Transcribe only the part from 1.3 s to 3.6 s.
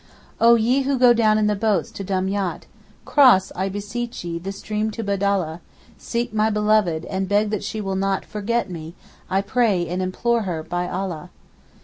in the boats to Dumyat, Cross,